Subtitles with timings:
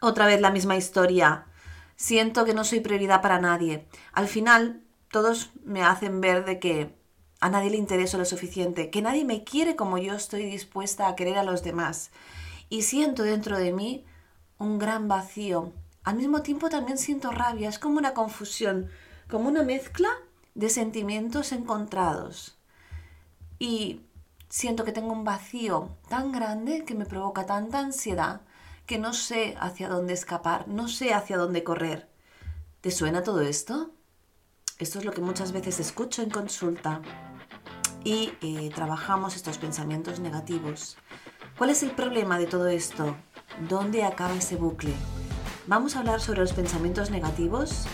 [0.00, 1.46] Otra vez la misma historia.
[1.96, 3.88] Siento que no soy prioridad para nadie.
[4.12, 6.94] Al final, todos me hacen ver de que
[7.40, 11.16] a nadie le intereso lo suficiente, que nadie me quiere como yo estoy dispuesta a
[11.16, 12.10] querer a los demás.
[12.68, 14.04] Y siento dentro de mí
[14.58, 15.72] un gran vacío.
[16.04, 18.88] Al mismo tiempo también siento rabia, es como una confusión,
[19.28, 20.08] como una mezcla
[20.54, 22.56] de sentimientos encontrados.
[23.58, 24.02] Y
[24.48, 28.42] siento que tengo un vacío tan grande que me provoca tanta ansiedad
[28.88, 32.08] que no sé hacia dónde escapar, no sé hacia dónde correr.
[32.80, 33.90] ¿Te suena todo esto?
[34.78, 37.02] Esto es lo que muchas veces escucho en consulta
[38.02, 40.96] y eh, trabajamos estos pensamientos negativos.
[41.58, 43.14] ¿Cuál es el problema de todo esto?
[43.68, 44.94] ¿Dónde acaba ese bucle?
[45.66, 47.84] Vamos a hablar sobre los pensamientos negativos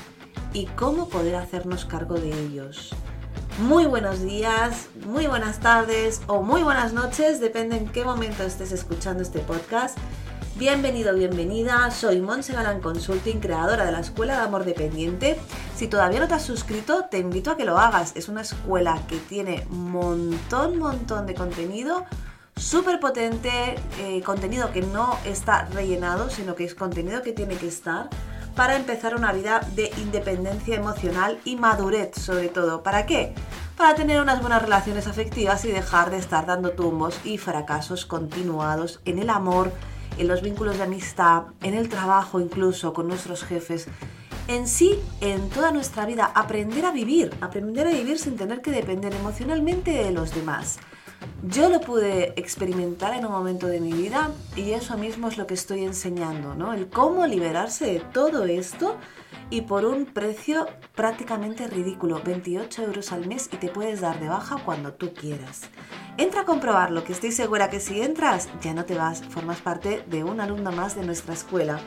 [0.52, 2.94] y cómo poder hacernos cargo de ellos.
[3.58, 8.70] Muy buenos días, muy buenas tardes o muy buenas noches, depende en qué momento estés
[8.70, 9.98] escuchando este podcast.
[10.56, 15.36] Bienvenido, bienvenida, soy Monse Galán Consulting, creadora de la Escuela de Amor Dependiente.
[15.74, 18.12] Si todavía no te has suscrito, te invito a que lo hagas.
[18.14, 22.04] Es una escuela que tiene montón, montón de contenido,
[22.54, 27.66] súper potente, eh, contenido que no está rellenado, sino que es contenido que tiene que
[27.66, 28.08] estar
[28.54, 32.84] para empezar una vida de independencia emocional y madurez sobre todo.
[32.84, 33.34] ¿Para qué?
[33.76, 39.00] Para tener unas buenas relaciones afectivas y dejar de estar dando tumbos y fracasos continuados
[39.04, 39.72] en el amor,
[40.18, 43.88] en los vínculos de amistad, en el trabajo incluso con nuestros jefes.
[44.46, 48.70] En sí, en toda nuestra vida, aprender a vivir, aprender a vivir sin tener que
[48.70, 50.78] depender emocionalmente de los demás.
[51.48, 55.46] Yo lo pude experimentar en un momento de mi vida y eso mismo es lo
[55.46, 56.72] que estoy enseñando, ¿no?
[56.72, 58.96] El cómo liberarse de todo esto
[59.54, 60.66] y por un precio
[60.96, 65.62] prácticamente ridículo, 28 euros al mes y te puedes dar de baja cuando tú quieras.
[66.16, 70.02] Entra a comprobarlo, que estoy segura que si entras ya no te vas, formas parte
[70.08, 71.78] de un alumno más de nuestra escuela.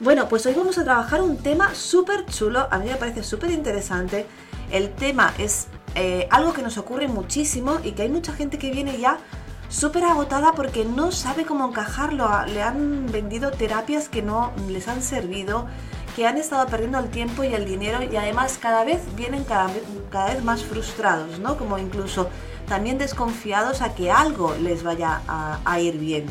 [0.00, 3.52] Bueno, pues hoy vamos a trabajar un tema súper chulo, a mí me parece súper
[3.52, 4.26] interesante.
[4.72, 8.72] El tema es eh, algo que nos ocurre muchísimo y que hay mucha gente que
[8.72, 9.18] viene ya
[9.68, 12.28] súper agotada porque no sabe cómo encajarlo.
[12.46, 15.68] Le han vendido terapias que no les han servido,
[16.16, 19.68] que han estado perdiendo el tiempo y el dinero y además cada vez vienen cada,
[19.68, 21.56] vez más frustrados, ¿no?
[21.56, 22.28] Como incluso
[22.66, 26.26] también desconfiados a que algo les vaya a, ir bien.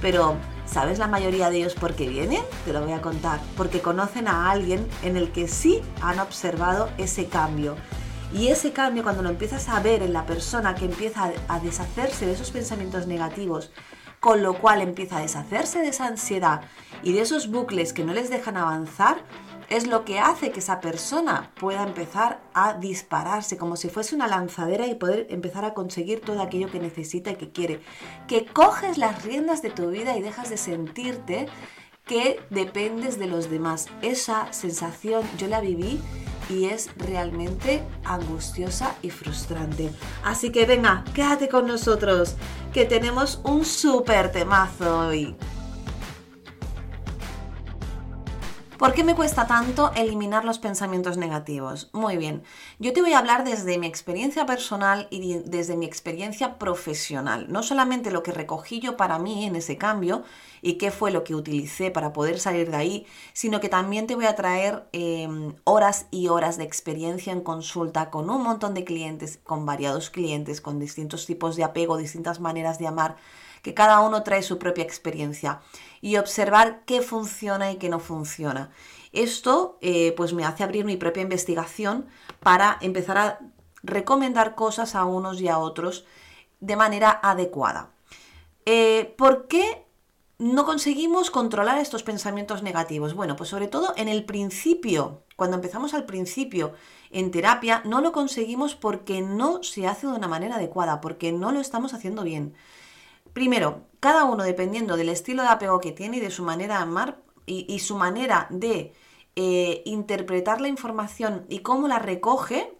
[0.00, 0.36] Pero,
[0.66, 2.42] ¿sabes la mayoría de ellos por qué vienen?
[2.64, 3.40] Te lo voy a contar.
[3.56, 7.76] Porque conocen a alguien en el que sí han observado ese cambio.
[8.32, 12.26] Y ese cambio, cuando lo empiezas a ver en la persona que empieza a deshacerse
[12.26, 13.70] de esos pensamientos negativos,
[14.24, 16.62] con lo cual empieza a deshacerse de esa ansiedad
[17.02, 19.18] y de esos bucles que no les dejan avanzar,
[19.68, 24.26] es lo que hace que esa persona pueda empezar a dispararse como si fuese una
[24.26, 27.82] lanzadera y poder empezar a conseguir todo aquello que necesita y que quiere.
[28.26, 31.46] Que coges las riendas de tu vida y dejas de sentirte
[32.06, 33.86] que dependes de los demás.
[34.02, 36.00] Esa sensación yo la viví
[36.50, 39.90] y es realmente angustiosa y frustrante.
[40.22, 42.36] Así que venga, quédate con nosotros,
[42.72, 45.36] que tenemos un súper temazo hoy.
[48.84, 51.88] ¿Por qué me cuesta tanto eliminar los pensamientos negativos?
[51.94, 52.42] Muy bien,
[52.78, 57.46] yo te voy a hablar desde mi experiencia personal y desde mi experiencia profesional.
[57.48, 60.22] No solamente lo que recogí yo para mí en ese cambio
[60.60, 64.16] y qué fue lo que utilicé para poder salir de ahí, sino que también te
[64.16, 68.84] voy a traer em, horas y horas de experiencia en consulta con un montón de
[68.84, 73.16] clientes, con variados clientes, con distintos tipos de apego, distintas maneras de amar
[73.64, 75.62] que cada uno trae su propia experiencia
[76.02, 78.70] y observar qué funciona y qué no funciona.
[79.12, 82.06] Esto eh, pues me hace abrir mi propia investigación
[82.40, 83.38] para empezar a
[83.82, 86.04] recomendar cosas a unos y a otros
[86.60, 87.90] de manera adecuada.
[88.66, 89.86] Eh, ¿Por qué
[90.38, 93.14] no conseguimos controlar estos pensamientos negativos?
[93.14, 96.74] Bueno, pues sobre todo en el principio, cuando empezamos al principio
[97.10, 101.50] en terapia, no lo conseguimos porque no se hace de una manera adecuada, porque no
[101.50, 102.54] lo estamos haciendo bien.
[103.34, 106.82] Primero, cada uno dependiendo del estilo de apego que tiene y de su manera de
[106.84, 108.94] amar y, su manera de
[109.36, 112.78] eh, interpretar la información y cómo la recoge,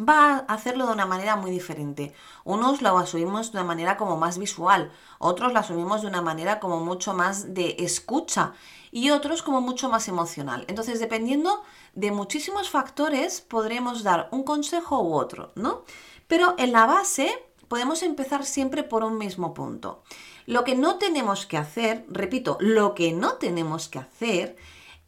[0.00, 2.14] va a hacerlo de una manera muy diferente.
[2.44, 6.58] Unos lo asumimos de una manera como más visual, otros lo asumimos de una manera
[6.58, 8.54] como mucho más de escucha
[8.90, 10.64] y otros como mucho más emocional.
[10.68, 11.62] Entonces, dependiendo
[11.94, 15.84] de muchísimos factores, podremos dar un consejo u otro, ¿no?
[16.26, 17.30] Pero en la base
[17.72, 20.02] podemos empezar siempre por un mismo punto.
[20.44, 24.56] Lo que no tenemos que hacer, repito, lo que no tenemos que hacer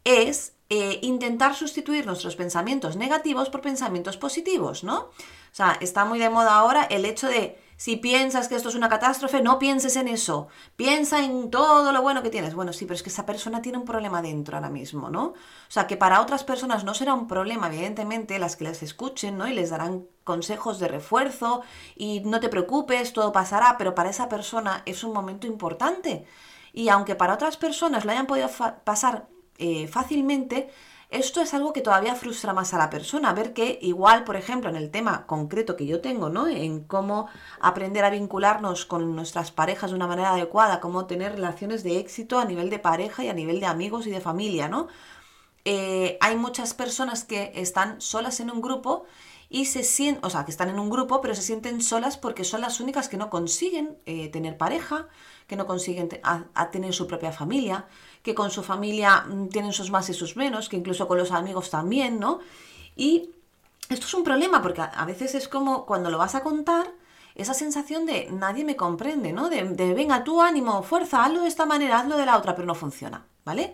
[0.03, 4.97] es eh, intentar sustituir nuestros pensamientos negativos por pensamientos positivos, ¿no?
[4.97, 5.11] O
[5.51, 8.89] sea, está muy de moda ahora el hecho de Si piensas que esto es una
[8.89, 10.47] catástrofe, no pienses en eso.
[10.75, 12.55] Piensa en todo lo bueno que tienes.
[12.55, 15.25] Bueno, sí, pero es que esa persona tiene un problema dentro ahora mismo, ¿no?
[15.25, 15.35] O
[15.69, 19.47] sea, que para otras personas no será un problema, evidentemente, las que les escuchen, ¿no?
[19.47, 21.61] Y les darán consejos de refuerzo
[21.95, 26.25] y no te preocupes, todo pasará, pero para esa persona es un momento importante.
[26.73, 28.49] Y aunque para otras personas lo hayan podido
[28.83, 29.27] pasar
[29.57, 30.69] eh, fácilmente,
[31.11, 34.69] esto es algo que todavía frustra más a la persona, ver que igual, por ejemplo,
[34.69, 36.47] en el tema concreto que yo tengo, ¿no?
[36.47, 37.29] En cómo
[37.61, 42.39] aprender a vincularnos con nuestras parejas de una manera adecuada, cómo tener relaciones de éxito
[42.39, 44.87] a nivel de pareja y a nivel de amigos y de familia, ¿no?
[45.63, 49.05] Eh, hay muchas personas que están solas en un grupo
[49.55, 52.43] y se sienten, o sea, que están en un grupo, pero se sienten solas porque
[52.43, 55.07] son las únicas que no consiguen eh, tener pareja,
[55.47, 56.09] que no consiguen
[56.73, 57.85] tener su propia familia,
[58.21, 61.31] que con su familia mm, tienen sus más y sus menos, que incluso con los
[61.31, 62.41] amigos también, ¿no?
[62.97, 63.29] Y
[63.87, 66.91] esto es un problema porque a veces es como cuando lo vas a contar,
[67.33, 69.47] esa sensación de nadie me comprende, ¿no?
[69.47, 72.67] De, de venga, tú ánimo, fuerza, hazlo de esta manera, hazlo de la otra, pero
[72.67, 73.73] no funciona, ¿vale?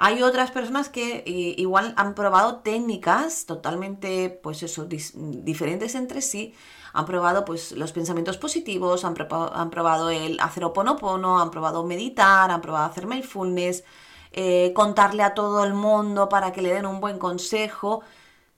[0.00, 6.54] Hay otras personas que igual han probado técnicas totalmente, pues eso, diferentes entre sí.
[6.92, 12.60] Han probado pues los pensamientos positivos, han, probado el hacer oponopono, han probado meditar, han
[12.60, 13.82] probado hacer mindfulness,
[14.30, 18.02] eh, contarle a todo el mundo para que le den un buen consejo.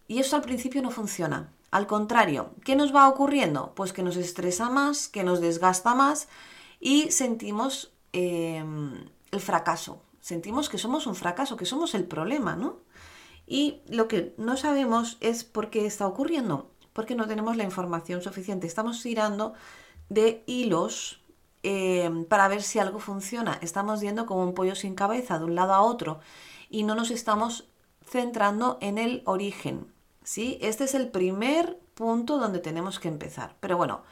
[0.08, 1.54] Y eso al principio no funciona.
[1.70, 3.72] Al contrario, ¿qué nos va ocurriendo?
[3.74, 6.28] Pues que nos estresa más, que nos desgasta más
[6.80, 12.78] y sentimos em, el fracaso sentimos que somos un fracaso, que somos el problema, ¿no?
[13.46, 18.22] Y lo que no sabemos es por qué está ocurriendo, porque no tenemos la información
[18.22, 18.66] suficiente.
[18.66, 19.54] Estamos tirando
[20.08, 21.20] de hilos
[21.62, 23.58] eh, para ver si algo funciona.
[23.60, 26.20] Estamos yendo como un pollo sin cabeza de un lado a otro
[26.68, 27.68] y no nos estamos
[28.04, 29.92] centrando en el origen.
[30.22, 30.58] ¿sí?
[30.60, 33.56] Este es el primer punto donde tenemos que empezar.
[33.60, 34.02] Pero bueno,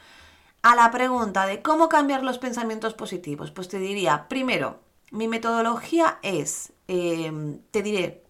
[0.61, 4.79] a la pregunta de cómo cambiar los pensamientos positivos, pues te diría, primero,
[5.11, 8.23] mi metodología es, em, te diré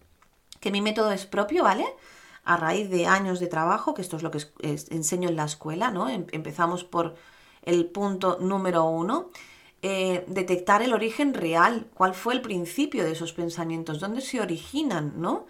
[0.60, 1.86] que mi método es propio, ¿vale?
[2.44, 4.40] A raíz de años de trabajo, que esto es lo que
[4.90, 6.08] enseño en la escuela, ¿no?
[6.08, 7.14] Em, empezamos por
[7.62, 9.30] el punto número uno,
[9.82, 15.14] eh, detectar el origen real, cuál fue el principio de esos pensamientos, dónde se originan,
[15.20, 15.46] ¿no?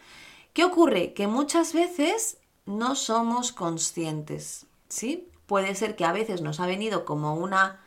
[0.53, 1.15] ¿Qué ocurre?
[1.15, 5.29] Que muchas veces no somos conscientes, ¿sí?
[5.47, 7.81] Puede ser que a veces nos ha venido como una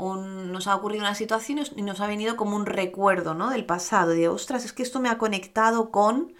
[0.00, 3.50] nos ha ocurrido una situación y nos ha venido como un recuerdo, ¿no?
[3.50, 6.34] Del pasado, de, ostras, es que esto me ha conectado con,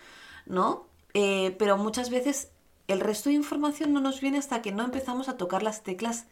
[0.47, 0.87] ¿no?
[1.15, 2.53] Eh, pero muchas veces
[2.89, 6.27] el resto de información no nos viene hasta que no empezamos a tocar las teclas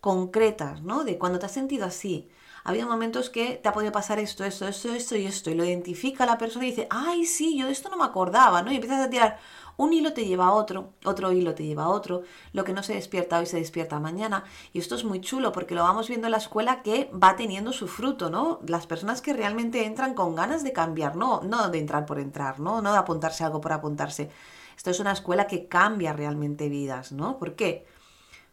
[0.00, 1.04] concretas, ¿no?
[1.04, 2.30] De cuando te has sentido así.
[2.64, 5.54] Ha habido momentos que te ha podido pasar esto, esto, esto, esto y esto, y
[5.54, 8.72] lo identifica la persona y dice, ay, sí, yo de esto no me acordaba, ¿no?
[8.72, 9.38] Y empiezas a tirar
[9.78, 12.22] un hilo te lleva a otro, otro hilo te lleva a otro,
[12.52, 14.42] lo que no se despierta hoy se despierta mañana.
[14.72, 17.72] Y esto es muy chulo porque lo vamos viendo en la escuela que va teniendo
[17.72, 18.58] su fruto, ¿no?
[18.66, 22.58] Las personas que realmente entran con ganas de cambiar, no, no de entrar por entrar,
[22.58, 22.82] ¿no?
[22.82, 24.30] No de apuntarse algo por apuntarse.
[24.76, 27.38] Esto es una escuela que cambia realmente vidas, ¿no?
[27.38, 27.86] ¿Por qué?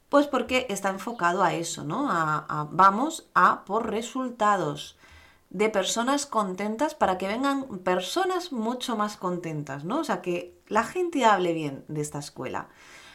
[0.09, 2.07] Pues porque está enfocado a eso, ¿no?
[2.71, 4.95] vamos a por resultados
[5.49, 9.99] de personas contentas para que vengan personas mucho más contentas, ¿no?
[9.99, 12.69] O sea, que la gente hable bien de esta escuela.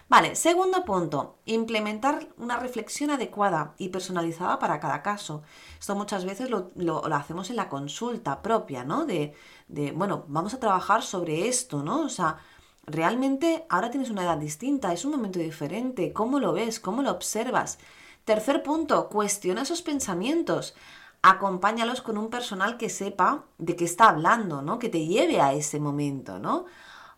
[0.08, 5.42] Vale, segundo punto, implementar una reflexión adecuada y personalizada para cada caso.
[5.78, 9.06] Esto muchas veces lo, hacemos en la consulta propia, ¿no?
[9.06, 9.34] De,
[9.68, 12.02] de, bueno, vamos a trabajar sobre esto, ¿no?
[12.02, 12.38] O sea,
[12.86, 16.80] realmente ahora tienes una edad distinta, es un momento diferente, ¿cómo lo ves?
[16.80, 17.78] ¿Cómo lo observas?
[18.24, 20.74] Tercer punto, cuestiona esos pensamientos
[21.22, 24.78] acompáñalos con un personal que sepa de qué está hablando, ¿no?
[24.78, 26.66] Que te lleve a ese momento, ¿no?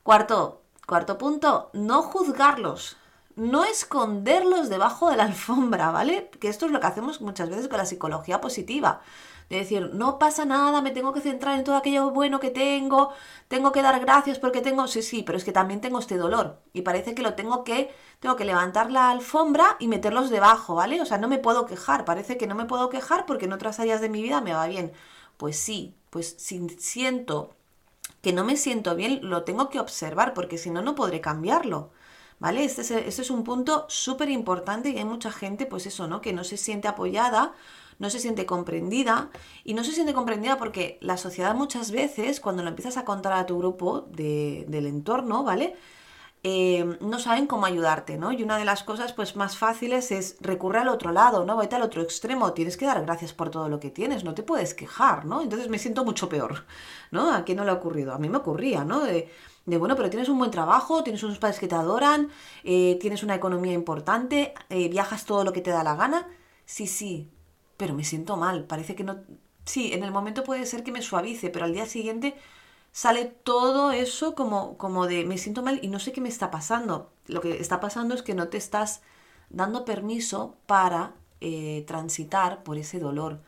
[0.03, 2.97] Cuarto, cuarto punto, no juzgarlos,
[3.37, 6.29] no esconderlos debajo de la alfombra, ¿vale?
[6.41, 9.01] Que esto es lo que hacemos muchas veces con la psicología positiva.
[9.49, 13.13] De decir, no pasa nada, me tengo que centrar en todo aquello bueno que tengo,
[13.47, 16.61] tengo que dar gracias porque tengo, sí, sí, pero es que también tengo este dolor
[16.73, 21.01] y parece que lo tengo que, tengo que levantar la alfombra y meterlos debajo, ¿vale?
[21.01, 23.79] O sea, no me puedo quejar, parece que no me puedo quejar porque en otras
[23.79, 24.93] áreas de mi vida me va bien.
[25.37, 27.55] Pues sí, pues si siento
[28.23, 31.91] que no me siento bien, lo tengo que observar porque si no, no podré cambiarlo.
[32.39, 32.65] ¿Vale?
[32.65, 36.21] Este es, este es un punto súper importante y hay mucha gente, pues eso, ¿no?
[36.21, 37.55] Que no se siente apoyada
[38.03, 39.31] no se siente comprendida
[39.65, 43.33] y no se siente comprendida porque la sociedad muchas veces, cuando lo empiezas a contar
[43.33, 45.77] a tu grupo del entorno, ¿vale?
[46.45, 48.33] Eh, no saben cómo ayudarte, ¿no?
[48.33, 51.57] Y una de las cosas pues más fáciles es recurrir al otro lado, ¿no?
[51.57, 54.43] Vete al otro extremo, tienes que dar gracias por todo lo que tienes, no te
[54.43, 55.41] puedes quejar, ¿no?
[55.41, 56.65] Entonces me siento mucho peor,
[57.13, 57.33] ¿no?
[57.33, 58.13] ¿A quién no le ha ocurrido?
[58.13, 59.05] A mí me ocurría, ¿no?
[59.05, 59.31] De,
[59.67, 62.29] bueno, pero tienes un buen trabajo, tienes unos padres que te adoran,
[62.65, 66.27] eh, tienes una economía importante, eh, viajas todo lo que te da la gana.
[66.65, 67.31] Sí, sí,
[67.77, 69.21] pero me siento mal, parece que no...
[69.65, 72.35] Sí, en el momento puede ser que me suavice, pero al día siguiente
[72.93, 76.51] sale todo eso como, como de me siento mal y no sé qué me está
[76.51, 77.11] pasando.
[77.27, 79.03] Lo que está pasando es que no te estás
[79.51, 83.41] dando permiso para eh, transitar por ese dolor,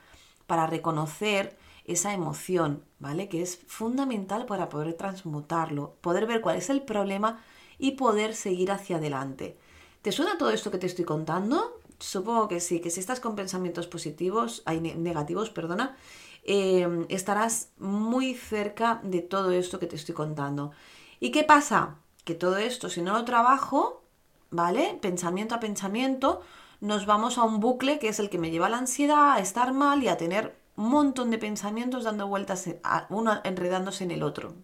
[0.46, 3.28] para reconocer esa emoción, ¿vale?
[3.28, 7.42] Que es fundamental para poder transmutarlo, poder ver cuál es el problema
[7.78, 9.58] y poder seguir hacia adelante.
[10.02, 11.80] ¿Te suena todo esto que te estoy contando?
[11.98, 15.96] Supongo que sí, que si estás con pensamientos positivos, hay negativos, perdona,
[16.44, 20.72] Em, estarás muy cerca de todo esto que te estoy contando.
[21.18, 21.96] ¿Y qué pasa?
[22.24, 24.02] Que todo esto, si no lo trabajo,
[24.50, 24.98] ¿vale?
[25.00, 26.42] Pensamiento a pensamiento,
[26.80, 29.40] nos vamos a un bucle que es el que me lleva a la ansiedad, a
[29.40, 32.68] estar mal y a tener un montón de pensamientos dando vueltas,
[33.08, 34.54] uno enredándose en el otro.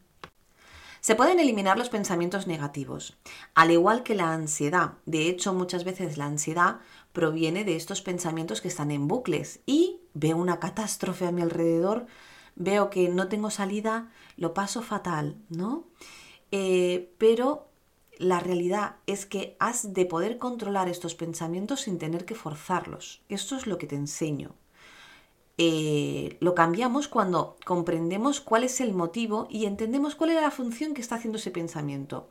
[1.01, 3.17] Se pueden eliminar los pensamientos negativos,
[3.55, 4.93] al igual que la ansiedad.
[5.07, 6.81] De hecho, muchas veces la ansiedad
[7.13, 12.07] proviene de estos pensamientos que están en bucles y veo una catástrofe a mi alrededor,
[12.57, 15.85] veo que no tengo salida, lo paso fatal, ¿no?
[16.53, 17.69] Eh, pero
[18.19, 23.23] la realidad es que has de poder controlar estos pensamientos sin tener que forzarlos.
[23.29, 24.55] Esto es lo que te enseño.
[25.57, 30.95] Eh, lo cambiamos cuando comprendemos cuál es el motivo y entendemos cuál es la función
[30.95, 32.31] que está haciendo ese pensamiento.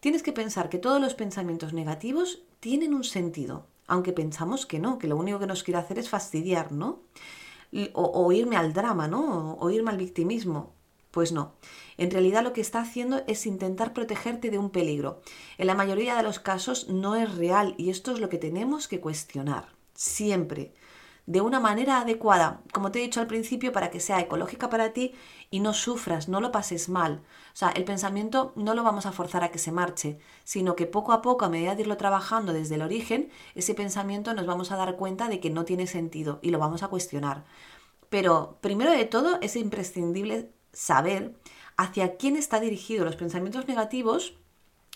[0.00, 4.98] Tienes que pensar que todos los pensamientos negativos tienen un sentido, aunque pensamos que no,
[4.98, 7.00] que lo único que nos quiere hacer es fastidiar, ¿no?
[7.92, 9.54] O, irme al drama, ¿no?
[9.54, 10.72] O, irme al victimismo.
[11.10, 11.54] Pues no.
[11.96, 15.20] En realidad lo que está haciendo es intentar protegerte de un peligro.
[15.58, 18.86] En la mayoría de los casos no es real y esto es lo que tenemos
[18.86, 19.68] que cuestionar.
[19.94, 20.74] Siempre
[21.26, 24.92] de una manera adecuada, como te he dicho al principio, para que sea ecológica para
[24.92, 25.14] ti
[25.50, 27.22] y no sufras, no lo pases mal.
[27.52, 30.86] O sea, el pensamiento no lo vamos a forzar a que se marche, sino que
[30.86, 34.70] poco a poco, a medida de irlo trabajando desde el origen, ese pensamiento nos vamos
[34.70, 37.44] a dar cuenta de que no tiene sentido y lo vamos a cuestionar.
[38.08, 41.34] Pero primero de todo es imprescindible saber
[41.76, 44.34] hacia quién está dirigido los pensamientos negativos.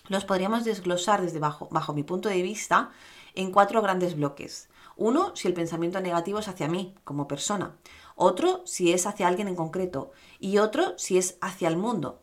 [0.09, 2.91] Los podríamos desglosar desde bajo, bajo mi punto de vista
[3.35, 4.69] en cuatro grandes bloques.
[5.01, 7.75] Uno, si el pensamiento negativo es hacia mí como persona.
[8.17, 10.13] Otro, si es hacia alguien en concreto.
[10.39, 12.21] Y otro, si es hacia el mundo.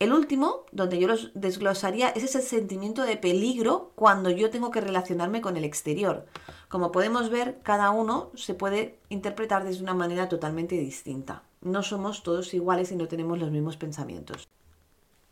[0.00, 4.80] El último, donde yo los desglosaría, es ese sentimiento de peligro cuando yo tengo que
[4.80, 6.26] relacionarme con el exterior.
[6.68, 11.44] Como podemos ver, cada uno se puede interpretar desde una manera totalmente distinta.
[11.60, 14.48] No somos todos iguales y no tenemos los mismos pensamientos.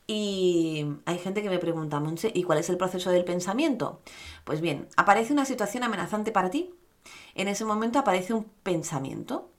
[0.06, 4.00] Y hay gente que me pregunta, Monse, ¿y cuál es el proceso del pensamiento?
[4.44, 6.75] Pues bien, aparece una situación amenazante para ti.
[7.34, 9.50] En ese momento aparece un pensamiento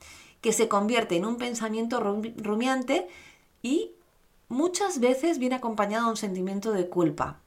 [0.42, 3.08] que se convierte en un pensamiento rumiante
[3.64, 3.92] y
[4.48, 7.40] muchas veces viene acompañado de un sentimiento de culpa.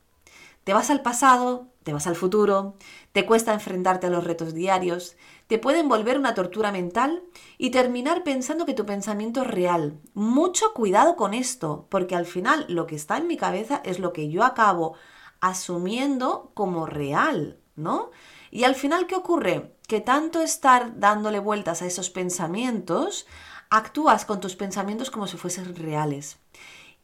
[0.65, 2.75] Te vas al pasado, te vas al futuro,
[3.13, 5.17] te cuesta enfrentarte a los retos diarios,
[5.47, 7.23] te pueden volver una tortura mental
[7.57, 9.99] y terminar pensando que tu pensamiento es real.
[10.13, 14.13] Mucho cuidado con esto, porque al final lo que está en mi cabeza es lo
[14.13, 14.97] que yo acabo
[15.41, 18.11] asumiendo como real, ¿no?
[18.51, 19.75] Y al final, ¿qué ocurre?
[19.87, 23.27] Que tanto estar dándole vueltas a esos pensamientos,
[23.71, 26.37] actúas con tus pensamientos como si fuesen reales.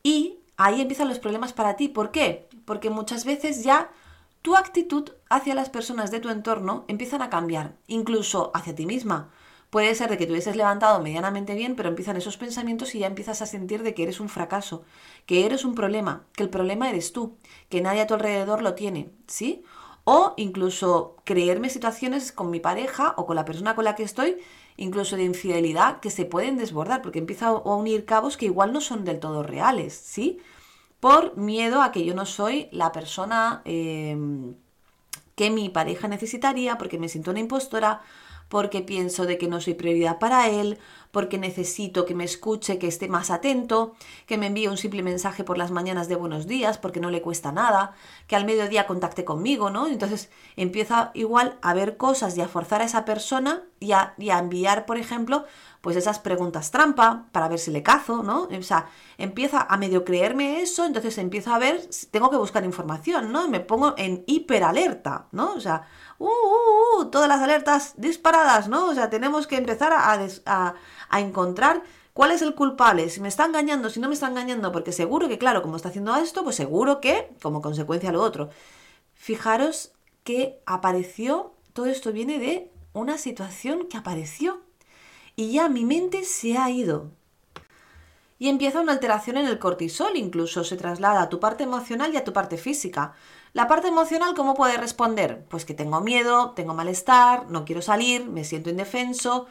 [0.02, 1.88] Y ahí empiezan los problemas para ti.
[1.88, 2.50] ¿Por qué?
[2.66, 3.90] Porque muchas veces ya
[4.44, 9.30] tu actitud hacia las personas de tu entorno empiezan a cambiar, incluso hacia ti misma.
[9.70, 13.06] Puede ser de que te hubieses levantado medianamente bien, pero empiezan esos pensamientos y ya
[13.06, 14.82] empiezas a sentir de que eres un fracaso,
[15.24, 17.38] que eres un problema, que el problema eres tú,
[17.70, 19.64] que nadie a tu alrededor lo tiene, ¿sí?
[20.04, 24.36] O incluso creerme situaciones con mi pareja o con la persona con la que estoy,
[24.76, 28.82] incluso de infidelidad, que se pueden desbordar, porque empiezo a unir cabos que igual no
[28.82, 30.38] son del todo reales, ¿sí?
[31.04, 34.54] Por miedo a que yo no soy la persona em,
[35.34, 38.00] que mi pareja necesitaría, porque me siento una impostora,
[38.48, 40.78] porque pienso de que no soy prioridad para él,
[41.10, 43.94] porque necesito que me escuche, que esté más atento,
[44.24, 47.20] que me envíe un simple mensaje por las mañanas de buenos días, porque no le
[47.20, 47.92] cuesta nada,
[48.26, 49.86] que al mediodía contacte conmigo, ¿no?
[49.88, 54.30] Entonces empieza igual a ver cosas y a forzar a esa persona y a, y
[54.30, 55.44] a enviar, por ejemplo,
[55.84, 58.44] pues esas preguntas trampa para ver si le cazo, ¿no?
[58.44, 58.86] O sea,
[59.18, 63.48] empieza a medio creerme eso, entonces empiezo a ver, tengo que buscar información, ¿no?
[63.48, 65.52] Me pongo en hiperalerta, ¿no?
[65.52, 65.86] O sea,
[66.18, 68.86] uh, uh, uh, todas las alertas disparadas, ¿no?
[68.86, 70.14] O sea, tenemos que empezar a,
[70.46, 70.74] a,
[71.10, 71.82] a encontrar
[72.14, 73.10] ¿Cuál es el culpable?
[73.10, 75.88] Si me está engañando, si no me está engañando, porque seguro que, claro, como está
[75.88, 78.50] haciendo esto, pues seguro que, como consecuencia, lo otro.
[79.14, 79.90] Fijaros
[80.22, 84.62] que apareció, todo esto viene de una situación que apareció.
[85.36, 87.10] Y ya mi mente se ha ido.
[88.38, 92.16] Y empieza una alteración en el cortisol, incluso se traslada a tu parte emocional y
[92.16, 93.14] a tu parte física.
[93.52, 95.44] La parte emocional, ¿cómo puede responder?
[95.48, 99.46] Pues que tengo miedo, tengo malestar, no quiero salir, me siento indefenso,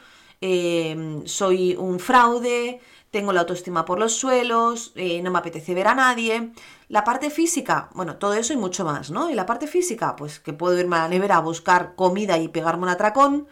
[0.46, 5.88] Em, soy un fraude, tengo la autoestima por los suelos, eh, no me apetece ver
[5.88, 6.52] a nadie.
[6.90, 9.30] La parte física, bueno, todo eso y mucho más, ¿no?
[9.30, 12.50] Y la parte física, pues que puedo irme a la nevera a buscar comida y
[12.50, 13.48] pegarme un atracón,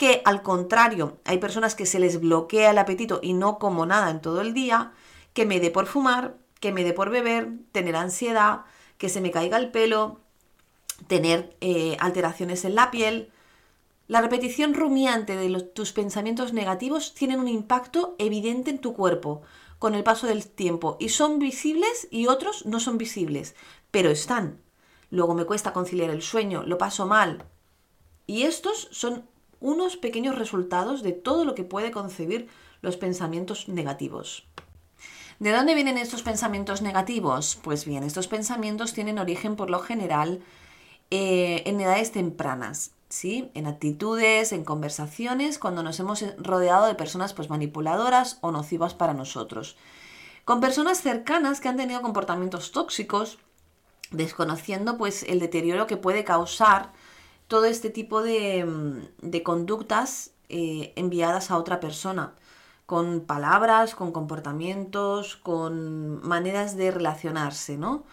[0.00, 4.10] que al contrario, hay personas que se les bloquea el apetito y no como nada
[4.10, 4.92] en todo el día,
[5.34, 8.62] que me dé por fumar, que me dé por beber, tener ansiedad,
[8.96, 10.18] que se me caiga el pelo,
[11.06, 13.30] tener eh, alteraciones en la piel,
[14.08, 19.42] la repetición rumiante de tus pensamientos negativos tienen un impacto evidente en tu cuerpo
[19.78, 23.54] con el paso del tiempo y son visibles y otros no son visibles,
[23.90, 24.62] pero están.
[25.10, 27.44] Luego me cuesta conciliar el sueño, lo paso mal.
[28.26, 29.28] Y estos son
[29.60, 32.48] unos pequeños resultados de todo lo que puede concebir
[32.82, 34.46] los pensamientos negativos.
[35.38, 37.58] ¿De dónde vienen estos pensamientos negativos?
[37.62, 40.40] Pues bien, estos pensamientos tienen origen por lo general
[41.10, 42.92] eh, en edades tempranas.
[43.10, 43.50] ¿sí?
[43.54, 49.12] En actitudes, en conversaciones, cuando nos hemos rodeado de personas pues, manipuladoras o nocivas para
[49.12, 49.76] nosotros.
[50.44, 53.38] Con personas cercanas que han tenido comportamientos tóxicos,
[54.10, 56.92] desconociendo pues el deterioro que puede causar
[57.50, 62.34] todo este tipo de, mm, conductas eh, enviadas a otra persona,
[62.86, 68.04] con palabras, con comportamientos, con maneras de relacionarse, ¿no?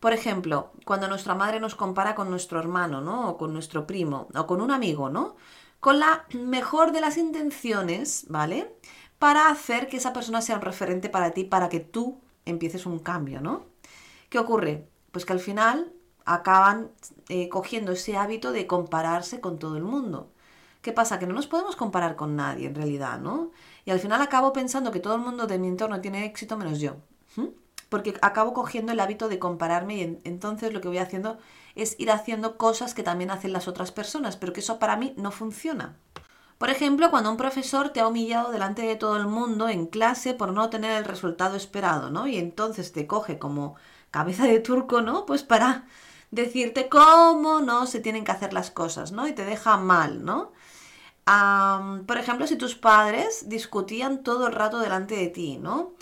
[0.00, 3.28] Por ejemplo, cuando nuestra madre nos compara con nuestro hermano, ¿no?
[3.30, 5.36] O con nuestro primo, o con un amigo, ¿no?
[5.78, 8.74] Con la mejor de las intenciones, ¿vale?
[9.18, 12.98] Para hacer que esa persona sea un referente para ti, para que tú empieces un
[13.00, 13.66] cambio, ¿no?
[14.30, 14.88] ¿Qué ocurre?
[15.12, 15.92] Pues que al final
[16.26, 16.90] acaban
[17.30, 20.30] eh, cogiendo ese hábito de compararse con todo el mundo.
[20.82, 21.18] ¿Qué pasa?
[21.18, 23.50] Que no nos podemos comparar con nadie en realidad, ¿no?
[23.86, 26.80] Y al final acabo pensando que todo el mundo de mi entorno tiene éxito menos
[26.80, 26.96] yo
[27.88, 31.38] porque acabo cogiendo el hábito de compararme y entonces lo que voy haciendo
[31.74, 35.14] es ir haciendo cosas que también hacen las otras personas, pero que eso para mí
[35.16, 35.96] no funciona.
[36.58, 40.32] Por ejemplo, cuando un profesor te ha humillado delante de todo el mundo en clase
[40.32, 42.26] por no tener el resultado esperado, ¿no?
[42.26, 43.76] Y entonces te coge como
[44.10, 45.26] cabeza de turco, ¿no?
[45.26, 45.84] Pues para
[46.30, 49.28] decirte cómo no se tienen que hacer las cosas, ¿no?
[49.28, 50.52] Y te deja mal, ¿no?
[52.06, 55.92] por ejemplo, si tus padres discutían todo el rato delante de ti, ¿no?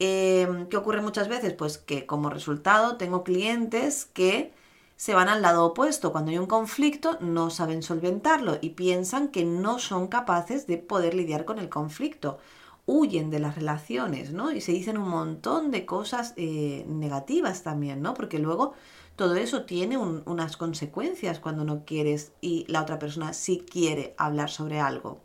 [0.00, 1.52] Em, ¿Qué ocurre muchas veces?
[1.52, 4.52] Pues que como resultado tengo clientes que
[4.96, 6.12] se van al lado opuesto.
[6.12, 11.14] Cuando hay un conflicto no saben solventarlo y piensan que no son capaces de poder
[11.14, 12.38] lidiar con el conflicto.
[12.86, 14.52] Huyen de las relaciones, ¿no?
[14.52, 18.14] Y se dicen un montón de cosas eh, negativas también, ¿no?
[18.14, 18.74] Porque luego
[19.16, 24.50] todo eso tiene unas consecuencias cuando no quieres y la otra persona sí quiere hablar
[24.50, 25.20] sobre algo.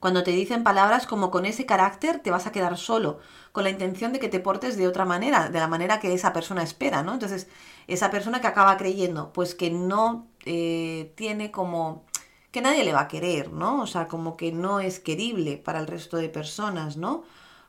[0.00, 3.20] Cuando te dicen palabras como con ese carácter te vas a quedar solo,
[3.52, 6.32] con la intención de que te portes de otra manera, de la manera que esa
[6.32, 7.12] persona espera, ¿no?
[7.12, 7.46] Entonces,
[7.86, 12.04] esa persona que acaba creyendo, pues que no eh, tiene como
[12.50, 13.80] que nadie le va a querer, ¿no?
[13.80, 17.22] O sea, como que no es querible para el resto de personas, ¿no?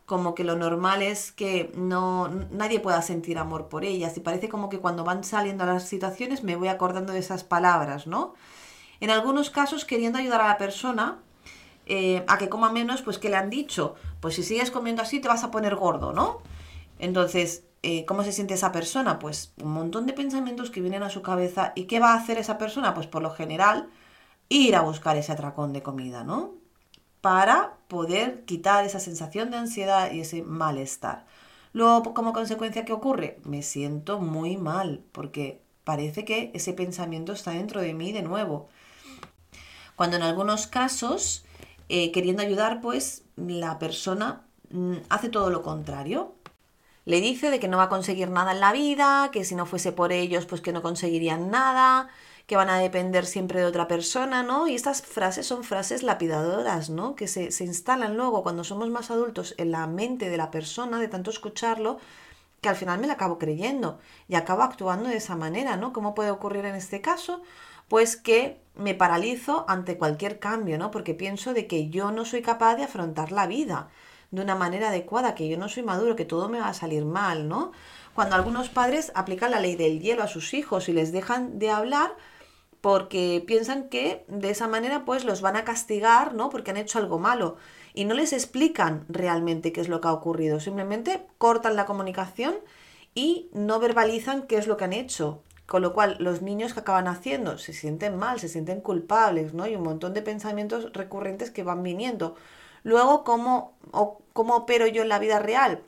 [0.05, 4.49] Como que lo normal es que no nadie pueda sentir amor por ellas y parece
[4.49, 8.33] como que cuando van saliendo las situaciones me voy acordando de esas palabras, ¿no?
[8.99, 11.19] En algunos casos queriendo ayudar a la persona,
[11.85, 13.95] eh, a que coma menos, pues ¿qué le han dicho?
[14.19, 16.41] Pues si sigues comiendo así te vas a poner gordo, ¿no?
[16.99, 19.19] Entonces, eh, ¿cómo se siente esa persona?
[19.19, 21.73] Pues un montón de pensamientos que vienen a su cabeza.
[21.75, 22.93] ¿Y qué va a hacer esa persona?
[22.93, 23.89] Pues por lo general,
[24.49, 26.53] ir a buscar ese atracón de comida, ¿no?
[27.23, 31.25] Para poder quitar esa sensación de ansiedad y ese malestar.
[31.71, 33.39] Luego, como consecuencia, ¿qué ocurre?
[33.45, 38.67] Me siento muy mal porque parece que ese pensamiento está dentro de mí de nuevo.
[39.95, 41.45] Cuando en algunos casos
[41.87, 46.35] eh, queriendo ayudar, pues la persona mm, hace todo lo contrario.
[47.05, 49.65] Le dice de que no va a conseguir nada en la vida, que si no
[49.65, 52.09] fuese por ellos, pues que no conseguirían nada,
[52.53, 54.67] que van a depender siempre de otra persona, ¿no?
[54.67, 57.15] Y estas frases son frases lapidadoras, ¿no?
[57.15, 60.99] Que se, se instalan luego cuando somos más adultos en la mente de la persona,
[60.99, 61.97] de tanto escucharlo,
[62.61, 65.93] que al final me la acabo creyendo y acabo actuando de esa manera, ¿no?
[65.93, 67.41] ¿Cómo puede ocurrir en este caso?
[67.87, 70.89] pues que me paralizo ante cualquier cambio, ¿no?
[70.89, 73.89] Porque pienso de que yo no soy capaz de afrontar la vida
[74.31, 77.05] de una manera adecuada, que yo no soy maduro, que todo me va a salir
[77.05, 77.71] mal, ¿no?
[78.15, 81.69] Cuando algunos padres aplican la ley del hielo a sus hijos y les dejan de
[81.69, 82.15] hablar
[82.83, 86.49] porque piensan que de esa manera pues los van a castigar, ¿no?
[86.49, 87.55] Porque han hecho algo malo.
[87.93, 92.55] y no les explican realmente qué es lo que ha ocurrido, simplemente cortan la comunicación
[93.15, 95.43] y no verbalizan qué es lo que han hecho.
[95.65, 99.65] Con lo cual, los niños que acaban haciendo se sienten mal, se sienten culpables, ¿no?
[99.65, 102.35] Y un montón de pensamientos recurrentes que van viniendo.
[102.83, 103.77] Luego, ¿cómo,
[104.33, 105.83] cómo opero yo en la vida real?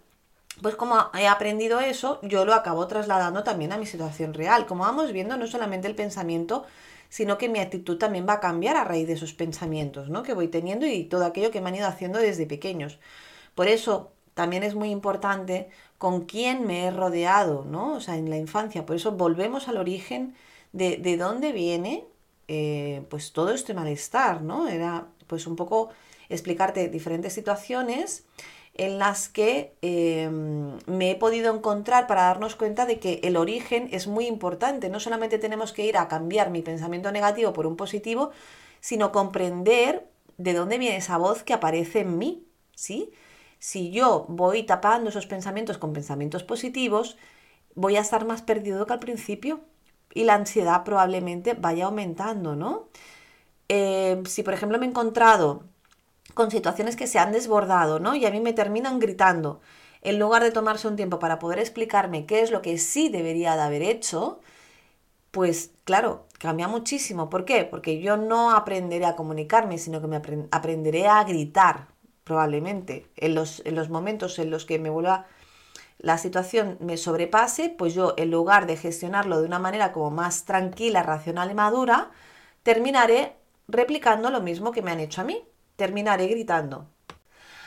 [0.62, 4.66] Pues como he aprendido eso, yo lo acabo trasladando también a mi situación real.
[4.66, 6.66] Como vamos viendo, no solamente el pensamiento,
[7.10, 10.24] sino que mi actitud también va a cambiar a raíz de esos pensamientos, ¿no?
[10.24, 13.00] Que voy teniendo y todo aquello que me han ido haciendo desde pequeños.
[13.54, 17.94] Por eso también es muy importante con quién me he rodeado, ¿no?
[17.94, 18.86] O sea, en la infancia.
[18.86, 20.36] Por eso volvemos al origen
[20.72, 22.06] de, de dónde viene
[22.48, 24.68] eh, pues todo este malestar, ¿no?
[24.68, 25.90] Era pues un poco
[26.30, 28.26] explicarte diferentes situaciones
[28.76, 33.90] en las que em, me he podido encontrar para darnos cuenta de que el origen
[33.92, 34.90] es muy importante.
[34.90, 38.32] No solamente tenemos que ir a cambiar mi pensamiento negativo por un positivo,
[38.82, 40.08] sino comprender
[40.38, 43.12] de dónde viene esa voz que aparece en mí, ¿sí?
[43.60, 47.18] Si yo voy tapando esos pensamientos con pensamientos positivos,
[47.76, 49.62] voy a estar más perdido que al principio
[50.14, 52.90] y la ansiedad probablemente vaya aumentando, ¿no?
[53.70, 55.64] Eh, si por ejemplo me he encontrado
[56.36, 58.16] con situaciones que se han desbordado, ¿no?
[58.16, 59.62] Y a mí me terminan gritando.
[60.02, 63.56] En lugar de tomarse un tiempo para poder explicarme qué es lo que sí debería
[63.56, 64.40] de haber hecho,
[65.32, 67.30] pues claro, cambia muchísimo.
[67.30, 67.66] ¿Por qué?
[67.66, 70.22] Porque yo no aprenderé a comunicarme, sino que me
[70.52, 71.88] aprenderé a gritar,
[72.24, 73.08] probablemente.
[73.16, 75.28] En los, en los momentos en los que me vuelva
[76.00, 80.46] la situación me sobrepase, pues yo en lugar de gestionarlo de una manera como más
[80.46, 82.12] tranquila, racional y madura,
[82.64, 83.36] terminaré
[83.68, 85.42] replicando lo mismo que me han hecho a mí
[85.76, 86.88] terminaré gritando.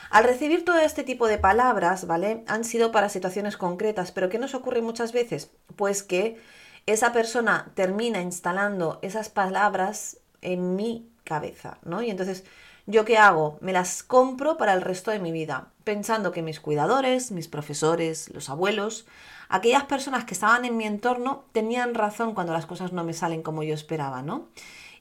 [0.09, 2.43] Al recibir todo este tipo de palabras, ¿vale?
[2.47, 5.51] Han sido para situaciones concretas, pero ¿qué nos ocurre muchas veces?
[5.75, 6.41] Pues que
[6.87, 12.01] esa persona termina instalando esas palabras en mi cabeza, ¿no?
[12.01, 12.43] Y entonces,
[12.87, 13.59] ¿yo qué hago?
[13.61, 18.29] Me las compro para el resto de mi vida, pensando que mis cuidadores, mis profesores,
[18.33, 19.05] los abuelos,
[19.47, 23.43] aquellas personas que estaban en mi entorno tenían razón cuando las cosas no me salen
[23.43, 24.47] como yo esperaba, ¿no?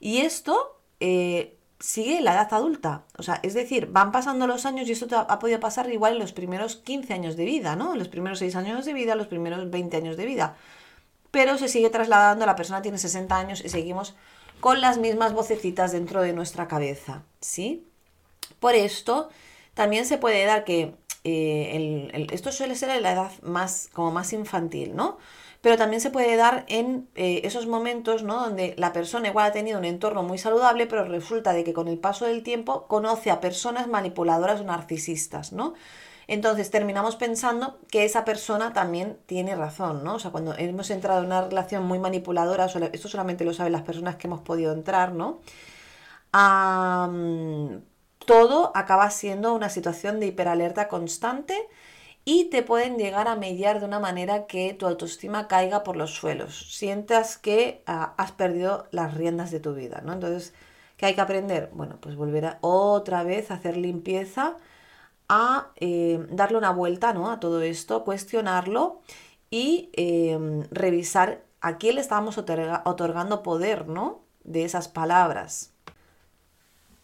[0.00, 3.04] Y esto eh, sigue la edad adulta.
[3.16, 6.18] O sea, es decir, van pasando los años y esto ha podido pasar igual en
[6.18, 7.92] los primeros 15 años de vida, ¿no?
[7.92, 10.56] En los primeros 6 años de vida, los primeros 20 años de vida.
[11.30, 14.16] Pero se sigue trasladando, la persona tiene 60 años y seguimos
[14.60, 17.86] con las mismas vocecitas dentro de nuestra cabeza, ¿sí?
[18.58, 19.28] Por esto,
[19.74, 24.32] también se puede dar que eh, esto suele ser en la edad más, como más
[24.32, 25.18] infantil, ¿no?
[25.60, 28.40] Pero también se puede dar en eh, esos momentos ¿no?
[28.40, 31.88] donde la persona igual ha tenido un entorno muy saludable, pero resulta de que con
[31.88, 35.74] el paso del tiempo conoce a personas manipuladoras o narcisistas, ¿no?
[36.28, 40.16] Entonces terminamos pensando que esa persona también tiene razón, ¿no?
[40.16, 43.82] O sea, cuando hemos entrado en una relación muy manipuladora, esto solamente lo saben las
[43.82, 45.40] personas que hemos podido entrar, ¿no?
[48.26, 51.56] todo acaba siendo una situación de hiperalerta constante
[52.30, 56.14] y te pueden llegar a mediar de una manera que tu autoestima caiga por los
[56.14, 60.12] suelos, sientas que ah, has perdido las riendas de tu vida, ¿no?
[60.12, 60.52] Entonces,
[60.98, 61.70] ¿qué hay que aprender?
[61.72, 64.58] Bueno, pues volver a, otra vez a hacer limpieza,
[65.30, 67.30] a eh, darle una vuelta ¿no?
[67.30, 69.00] a todo esto, cuestionarlo
[69.48, 74.20] y em, revisar a quién le estábamos otorgando poder ¿no?
[74.44, 75.72] de esas palabras.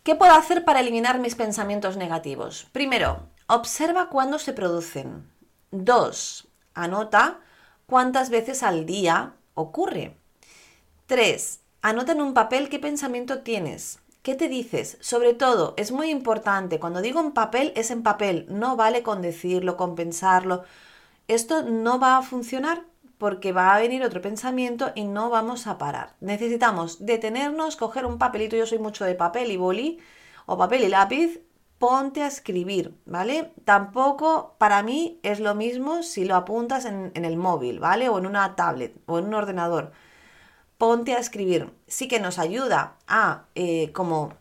[0.03, 2.67] ¿Qué puedo hacer para eliminar mis pensamientos negativos?
[2.73, 5.29] Primero, Observa cuándo se producen.
[5.71, 6.49] 2.
[6.73, 7.41] Anota
[7.87, 10.17] cuántas veces al día ocurre.
[11.07, 11.61] 3.
[11.83, 13.99] Anota en un papel qué pensamiento tienes.
[14.23, 14.97] ¿Qué te dices?
[15.01, 19.21] Sobre todo, es muy importante, cuando digo en papel, es en papel, no vale con
[19.21, 20.65] decirlo, con pensarlo.
[21.29, 22.85] Esto no va a funcionar
[23.19, 26.15] porque va a venir otro pensamiento y no vamos a parar.
[26.21, 29.99] Necesitamos detenernos, coger un papelito, yo soy mucho de papel y boli,
[30.47, 31.41] o papel y lápiz,
[31.85, 33.53] ponte a escribir, ¿vale?
[33.67, 38.09] Tampoco para mí es lo mismo si lo apuntas en, el móvil, ¿vale?
[38.09, 39.93] O en una tablet o en un ordenador.
[40.79, 41.75] Ponte a escribir.
[41.87, 44.33] Sí que nos ayuda a eh, como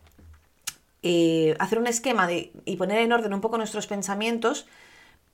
[1.02, 4.66] eh, hacer un esquema y poner en orden un poco nuestros pensamientos,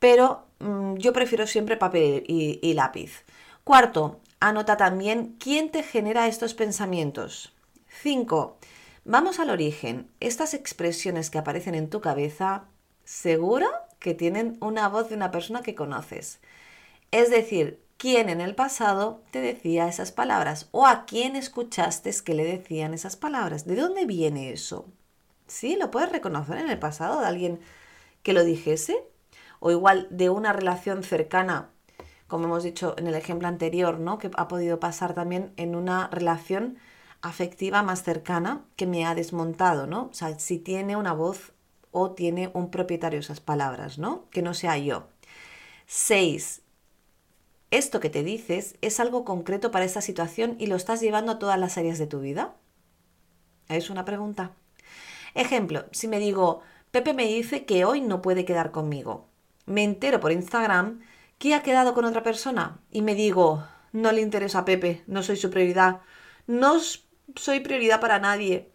[0.01, 3.25] pero mm, yo prefiero siempre papel y lápiz.
[3.63, 7.55] Cuarto, anota también quién te genera estos pensamientos.
[8.03, 8.57] Cinco,
[9.05, 10.11] Vamos al origen.
[10.21, 12.65] Estas expresiones que aparecen en tu cabeza,
[13.05, 13.67] seguro
[13.99, 16.41] que tienen una voz de una persona que conoces.
[17.11, 22.35] Es decir, quién en el pasado te decía esas palabras o a quién escuchaste que
[22.35, 23.67] le decían esas palabras.
[23.67, 24.87] ¿De dónde viene eso?
[25.47, 25.77] ¿Sí?
[25.77, 27.61] ¿Lo puedes reconocer en el pasado de alguien
[28.23, 29.03] que lo dijese?
[29.61, 31.71] O igual de una relación cercana,
[32.27, 34.19] como hemos dicho en el ejemplo anterior, ¿no?
[34.19, 36.79] Que ha podido pasar también en una relación
[37.23, 40.09] afectiva más cercana que me ha desmontado, ¿no?
[40.11, 41.53] O sea, si tiene una voz
[41.91, 44.29] o tiene un propietario esas palabras, ¿no?
[44.31, 45.09] Que no sea yo.
[45.87, 46.63] 6.
[47.71, 51.39] Esto que te dices es algo concreto para esta situación y lo estás llevando a
[51.39, 52.55] todas las áreas de tu vida.
[53.69, 54.53] Es una pregunta.
[55.35, 59.27] Ejemplo, si me digo, Pepe me dice que hoy no puede quedar conmigo.
[59.67, 61.01] Me entero por Instagram
[61.39, 65.23] que ha quedado con otra persona y me digo, no le interesa a Pepe, no
[65.23, 66.01] soy su prioridad,
[66.47, 66.79] no
[67.37, 68.71] soy prioridad para nadie.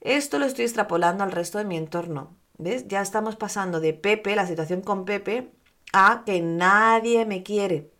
[0.00, 2.36] Esto lo estoy extrapolando al resto de mi entorno.
[2.58, 2.88] ¿Ves?
[2.88, 5.50] Ya estamos pasando de Pepe, la situación con Pepe,
[5.92, 7.90] a que nadie me quiere.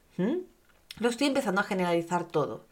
[0.99, 2.67] Lo estoy empezando a generalizar todo.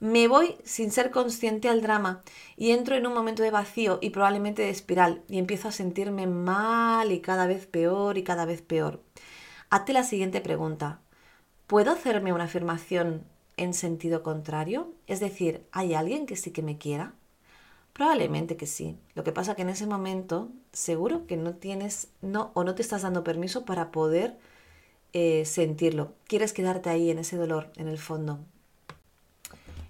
[0.00, 2.22] Me voy sin ser consciente al drama
[2.56, 6.26] y entro en un momento de vacío y probablemente de espiral y empiezo a sentirme
[6.26, 9.02] mal y cada vez peor y cada vez peor.
[9.68, 11.00] Hazte la siguiente pregunta.
[11.66, 13.26] ¿Puedo hacerme una afirmación
[13.60, 14.92] en sentido contrario?
[15.06, 17.12] Es decir, ¿hay alguien que sí que me quiera?
[17.92, 18.96] Probablemente que sí.
[19.14, 22.82] Lo que pasa que en ese momento seguro que no tienes no o no te
[22.82, 24.38] estás dando permiso para poder
[25.12, 26.14] eh, sentirlo.
[26.26, 28.38] Quieres quedarte ahí en ese dolor, en el fondo.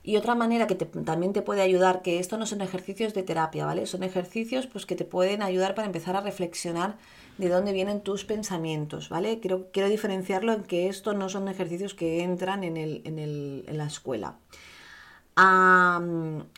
[0.02, 3.66] Y otra manera que también te puede ayudar, que esto no son ejercicios de terapia,
[3.66, 3.86] ¿vale?
[3.86, 6.96] Son ejercicios pues, que te pueden ayudar para empezar a reflexionar
[7.40, 9.40] de dónde vienen tus pensamientos, ¿vale?
[9.40, 13.64] Quiero, quiero diferenciarlo en que esto no son ejercicios que entran en, el, en, el,
[13.66, 14.36] en la escuela.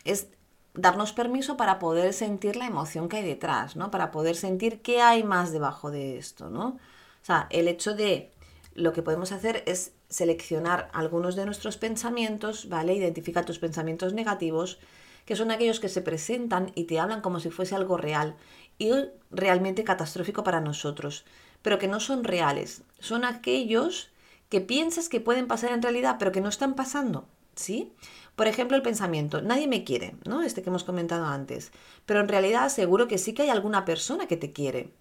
[0.03, 0.27] es
[0.73, 3.91] darnos permiso para poder sentir la emoción que hay detrás, ¿no?
[3.91, 6.67] Para poder sentir qué hay más debajo de esto, ¿no?
[6.67, 8.31] O sea, el hecho de
[8.73, 12.93] lo que podemos hacer es seleccionar algunos de nuestros pensamientos, ¿vale?
[12.93, 14.79] Identifica tus pensamientos negativos,
[15.25, 18.35] que son aquellos que se presentan y te hablan como si fuese algo real
[18.77, 18.91] y
[19.31, 21.25] realmente catastrófico para nosotros,
[21.61, 22.83] pero que no son reales.
[22.99, 24.09] Son aquellos
[24.49, 27.91] que piensas que pueden pasar en realidad, pero que no están pasando, ¿sí?
[28.35, 30.41] Por ejemplo, el pensamiento, nadie me quiere, ¿no?
[30.41, 31.71] Este que hemos comentado antes,
[32.05, 34.91] pero en realidad seguro que sí que hay alguna persona que te quiere.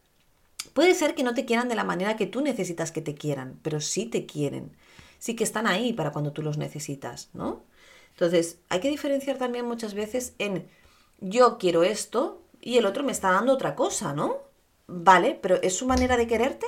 [0.74, 3.58] Puede ser que no te quieran de la manera que tú necesitas que te quieran,
[3.62, 4.76] pero sí te quieren.
[5.18, 7.62] Sí que están ahí para cuando tú los necesitas, ¿no?
[8.11, 10.68] Entonces, hay que diferenciar también muchas veces en
[11.20, 14.37] yo quiero esto y el otro me está dando otra cosa, ¿no?
[14.87, 16.66] Vale, pero ¿es su manera de quererte?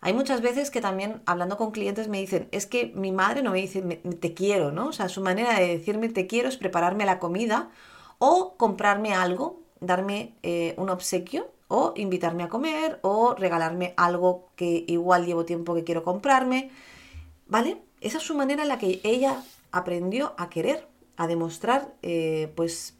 [0.00, 3.52] Hay muchas veces que también hablando con clientes me dicen, es que mi madre no
[3.52, 4.88] me dice te quiero, ¿no?
[4.88, 7.70] O sea, su manera de decirme te quiero es prepararme la comida
[8.18, 14.84] o comprarme algo, darme eh, un obsequio o invitarme a comer o regalarme algo que
[14.88, 16.70] igual llevo tiempo que quiero comprarme,
[17.46, 17.80] ¿vale?
[18.00, 22.98] Esa es su manera en la que ella aprendió a querer, a demostrar, eh, pues,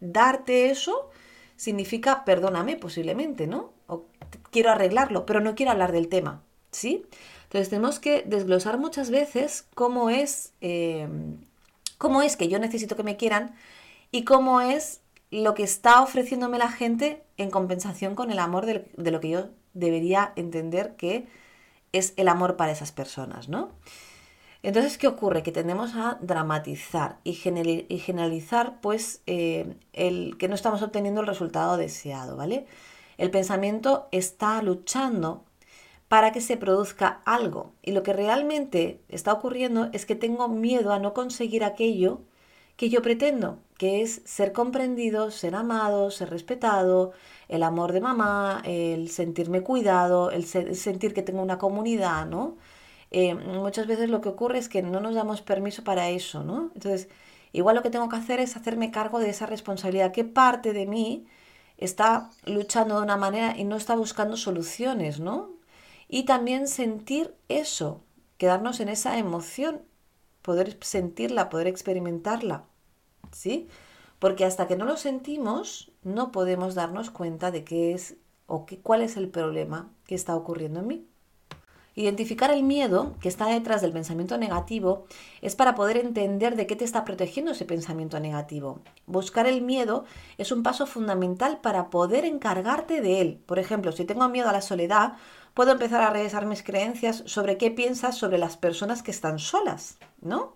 [0.00, 1.10] darte eso
[1.56, 3.72] significa perdóname posiblemente, ¿no?
[3.86, 4.04] O
[4.50, 7.06] quiero arreglarlo, pero no quiero hablar del tema, ¿sí?
[7.44, 11.08] Entonces tenemos que desglosar muchas veces cómo es, eh,
[11.98, 13.54] cómo es que yo necesito que me quieran
[14.10, 18.86] y cómo es lo que está ofreciéndome la gente en compensación con el amor de,
[19.10, 21.26] lo que yo debería entender que
[21.92, 23.70] es el amor para esas personas, ¿no?
[24.62, 25.42] Entonces, ¿qué ocurre?
[25.42, 31.76] Que tendemos a dramatizar y, generalizar, pues, eh, el que no estamos obteniendo el resultado
[31.76, 32.66] deseado, ¿vale?
[33.18, 35.44] El pensamiento está luchando
[36.08, 40.92] para que se produzca algo y lo que realmente está ocurriendo es que tengo miedo
[40.92, 42.20] a no conseguir aquello
[42.76, 47.12] que yo pretendo, que es ser comprendido, ser amado, ser respetado,
[47.48, 52.56] el amor de mamá, el sentirme cuidado, el, sentir que tengo una comunidad, ¿no?
[53.10, 56.70] Eh, muchas veces lo que ocurre es que no nos damos permiso para eso, ¿no?
[56.74, 57.08] Entonces,
[57.52, 60.12] igual lo que tengo que hacer es hacerme cargo de esa responsabilidad.
[60.12, 61.26] ¿Qué parte de mí
[61.78, 65.50] está luchando de una manera y no está buscando soluciones, ¿no?
[66.08, 68.02] Y también sentir eso,
[68.38, 69.82] quedarnos en esa emoción
[70.46, 72.66] poder sentirla, poder experimentarla,
[73.32, 73.68] ¿sí?
[74.20, 78.16] Porque hasta que no lo sentimos, no podemos darnos cuenta de qué es
[78.46, 81.08] o qué, cuál es el problema que está ocurriendo en mí.
[81.98, 85.06] Identificar el miedo que está detrás del pensamiento negativo
[85.40, 88.82] es para poder entender de qué te está protegiendo ese pensamiento negativo.
[89.06, 90.04] Buscar el miedo
[90.36, 93.42] es un paso fundamental para poder encargarte de él.
[93.46, 95.14] Por ejemplo, si tengo miedo a la soledad,
[95.54, 99.96] puedo empezar a revisar mis creencias sobre qué piensas sobre las personas que están solas,
[100.20, 100.52] ¿no?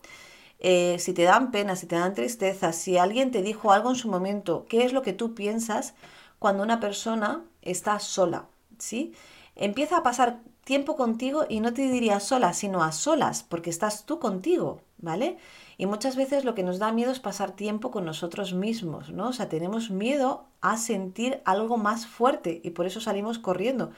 [0.58, 3.96] Eh, si te dan pena, si te dan tristeza, si alguien te dijo algo en
[3.96, 5.94] su momento, ¿qué es lo que tú piensas
[6.38, 8.44] cuando una persona está sola?
[8.76, 9.14] ¿Sí?
[9.56, 14.06] Empieza a pasar tiempo contigo y no te diría sola, sino a solas, porque estás
[14.06, 15.38] tú contigo, ¿vale?
[15.78, 19.28] Y muchas veces lo que nos da miedo es pasar tiempo con nosotros mismos, ¿no?
[19.28, 23.90] O sea, tenemos miedo a sentir algo más fuerte y por eso salimos corriendo.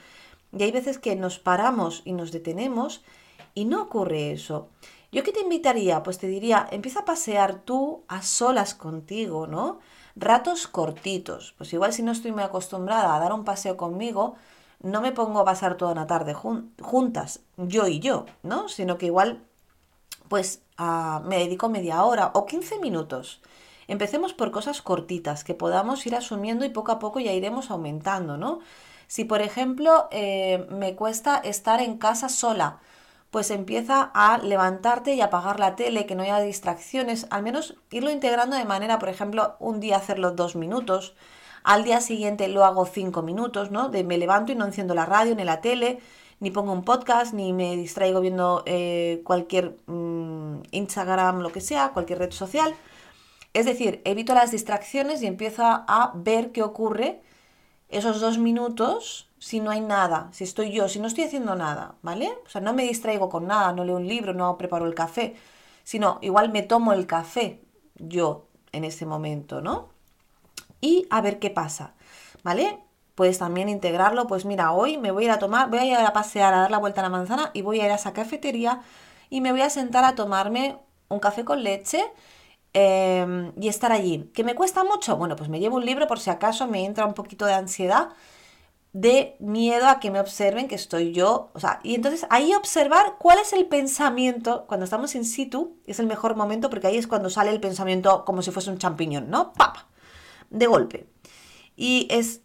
[0.57, 3.03] Y hay veces que nos paramos y nos detenemos
[3.53, 4.69] y no ocurre eso.
[5.11, 6.01] ¿Yo qué te invitaría?
[6.03, 9.79] Pues te diría, empieza a pasear tú a solas contigo, ¿no?
[10.15, 11.53] ratos cortitos.
[11.57, 14.35] Pues igual si no estoy muy acostumbrada a dar un paseo conmigo,
[14.83, 18.69] no me pongo a pasar toda una tarde juntas, yo y yo, ¿no?
[18.69, 19.43] Sino que igual,
[20.27, 23.41] pues me dedico media hora o 15 minutos.
[23.87, 28.37] Empecemos por cosas cortitas que podamos ir asumiendo y poco a poco ya iremos aumentando,
[28.37, 28.59] ¿no?
[29.07, 32.79] Si por ejemplo eh, me cuesta estar en casa sola,
[33.31, 38.11] pues empieza a levantarte y apagar la tele, que no haya distracciones, al menos irlo
[38.11, 41.15] integrando de manera, por ejemplo, un día hacerlo dos minutos,
[41.63, 43.89] al día siguiente lo hago cinco minutos, ¿no?
[43.89, 45.99] De me levanto y no enciendo la radio ni la tele,
[46.39, 51.89] ni pongo un podcast, ni me distraigo viendo eh, cualquier mm, Instagram, lo que sea,
[51.89, 52.75] cualquier red social.
[53.53, 57.21] Es decir, evito las distracciones y empiezo a ver qué ocurre
[57.89, 61.95] esos dos minutos si no hay nada, si estoy yo, si no estoy haciendo nada,
[62.01, 62.31] ¿vale?
[62.45, 65.35] O sea, no me distraigo con nada, no leo un libro, no preparo el café,
[65.83, 67.61] sino igual me tomo el café
[67.95, 69.92] yo en ese momento, ¿no?
[70.83, 71.93] Y a ver qué pasa,
[72.43, 72.77] ¿vale?
[73.15, 75.95] Puedes también integrarlo, pues mira, hoy me voy a ir a tomar, voy a ir
[75.95, 78.11] a pasear, a dar la vuelta a la manzana y voy a ir a esa
[78.11, 78.81] cafetería
[79.29, 82.03] y me voy a sentar a tomarme un café con leche
[82.73, 84.29] em, y estar allí.
[84.33, 85.15] ¿Que me cuesta mucho?
[85.15, 88.09] Bueno, pues me llevo un libro por si acaso me entra un poquito de ansiedad
[88.91, 91.49] de miedo a que me observen que estoy yo.
[91.53, 95.99] O sea, y entonces ahí observar cuál es el pensamiento, cuando estamos in situ, es
[95.99, 99.29] el mejor momento porque ahí es cuando sale el pensamiento como si fuese un champiñón,
[99.29, 99.53] ¿no?
[99.53, 99.92] ¡Pap!
[100.53, 101.07] De golpe.
[101.75, 102.41] Y es,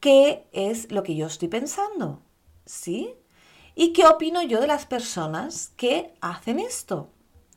[0.00, 2.22] ¿qué es lo que yo estoy pensando?
[2.64, 3.14] ¿Sí?
[3.74, 7.10] ¿Y qué opino yo de las personas que hacen esto?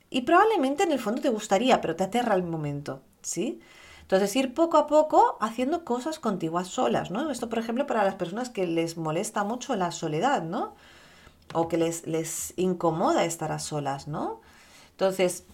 [0.10, 3.62] Y probablemente en el fondo te gustaría, pero te aterra el momento, ¿sí?
[4.02, 7.30] Entonces, ir poco a poco haciendo cosas contiguas solas, ¿no?
[7.30, 10.74] Esto, por ejemplo, para las personas que les molesta mucho la soledad, ¿no?
[11.54, 14.42] O que les, les incomoda estar a solas, ¿no?
[14.92, 15.46] Entonces,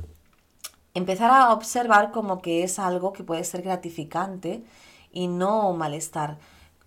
[0.95, 4.63] empezar a observar como que es algo que puede ser gratificante
[5.12, 6.38] y no malestar.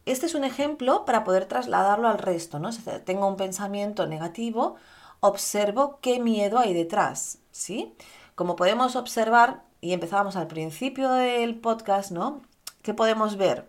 [0.07, 2.71] Este es un ejemplo para poder trasladarlo al resto, ¿no?
[3.05, 4.77] Tengo un pensamiento negativo,
[5.21, 7.95] observo qué miedo hay detrás, ¿sí?
[8.35, 12.41] Como podemos observar, y empezábamos al principio del podcast, ¿no?
[12.83, 13.69] ¿Qué podemos ver?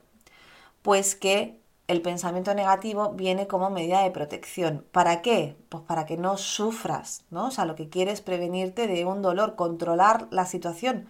[0.82, 4.86] Pues que el pensamiento negativo viene como medida de protección.
[4.92, 5.58] ¿Para qué?
[5.70, 7.48] Pues para que no sufras, ¿no?
[7.48, 11.08] O sea, lo que quieres es prevenirte de un dolor, controlar la situación.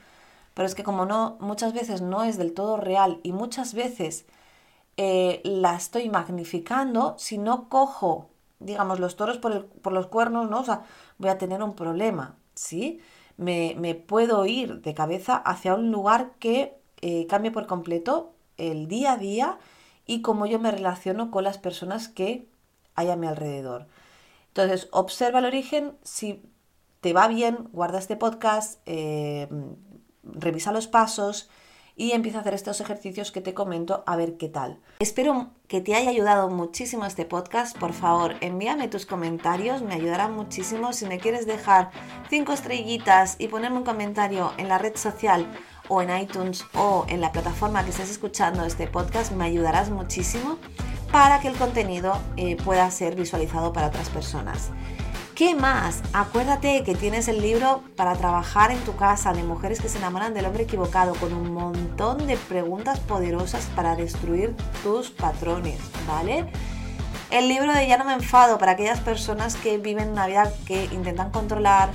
[0.53, 4.25] Pero es que como no, muchas veces no es del todo real y muchas veces
[4.95, 10.61] eh, la estoy magnificando, si no cojo, digamos, los toros por, los cuernos, ¿no?
[10.61, 10.83] O sea,
[11.17, 13.01] voy a tener un problema, ¿sí?
[13.35, 19.13] me, puedo ir de cabeza hacia un lugar que eh, cambie por completo el día
[19.13, 19.59] a día
[20.09, 22.49] y cómo yo me relaciono con las personas que
[22.95, 23.85] hay a mi alrededor.
[24.47, 26.41] Entonces, observa el origen, si
[26.99, 29.47] te va bien, guarda este podcast, eh,
[30.23, 31.47] revisa los pasos
[31.95, 34.79] y empieza a hacer estos ejercicios que te comento a ver qué tal.
[34.97, 37.77] Espero que te haya ayudado muchísimo este podcast.
[37.77, 40.91] Por favor, envíame tus comentarios, me ayudará muchísimo.
[40.91, 41.91] Si me quieres dejar
[42.31, 45.45] cinco estrellitas y ponerme un comentario en la red social
[45.89, 50.57] o en iTunes o en la plataforma que estés escuchando este podcast, me ayudarás muchísimo
[51.11, 54.69] para que el contenido eh, pueda ser visualizado para otras personas.
[55.35, 56.01] ¿Qué más?
[56.11, 60.33] Acuérdate que tienes el libro para trabajar en tu casa de mujeres que se enamoran
[60.33, 66.51] del hombre equivocado con un montón de preguntas poderosas para destruir tus patrones, ¿vale?
[67.31, 70.85] El libro de Ya no me enfado para aquellas personas que viven una vida que
[70.85, 71.89] intentan controlar,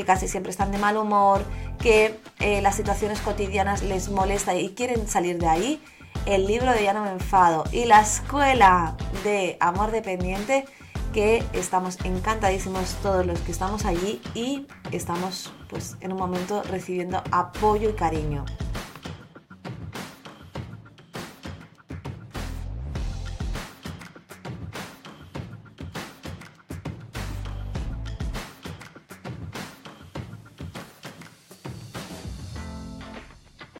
[0.00, 1.44] que casi siempre están de mal humor,
[1.78, 5.82] que eh, las situaciones cotidianas les molesta y quieren salir de ahí.
[6.24, 10.64] El libro de Ya no me enfado y la escuela de amor dependiente
[11.12, 17.22] que estamos encantadísimos todos los que estamos allí y estamos pues en un momento recibiendo
[17.30, 18.46] apoyo y cariño.